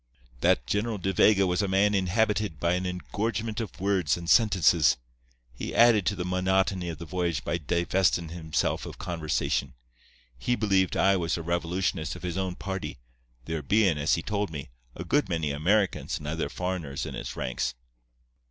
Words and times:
"That 0.39 0.65
General 0.65 0.97
De 0.97 1.13
Vega 1.13 1.45
was 1.45 1.61
a 1.61 1.67
man 1.67 1.93
inhabited 1.93 2.59
by 2.59 2.73
an 2.73 2.87
engorgement 2.87 3.61
of 3.61 3.79
words 3.79 4.17
and 4.17 4.27
sentences. 4.27 4.97
He 5.53 5.75
added 5.75 6.07
to 6.07 6.15
the 6.15 6.25
monotony 6.25 6.89
of 6.89 6.97
the 6.97 7.05
voyage 7.05 7.43
by 7.43 7.59
divestin' 7.59 8.29
himself 8.31 8.87
of 8.87 8.97
conversation. 8.97 9.75
He 10.39 10.55
believed 10.55 10.97
I 10.97 11.17
was 11.17 11.37
a 11.37 11.43
revolutionist 11.43 12.15
of 12.15 12.23
his 12.23 12.35
own 12.35 12.55
party, 12.55 12.97
there 13.45 13.61
bein', 13.61 13.99
as 13.99 14.15
he 14.15 14.23
told 14.23 14.49
me, 14.49 14.71
a 14.95 15.03
good 15.05 15.29
many 15.29 15.51
Americans 15.51 16.17
and 16.17 16.25
other 16.25 16.49
foreigners 16.49 17.05
in 17.05 17.13
its 17.13 17.35
ranks. 17.35 17.75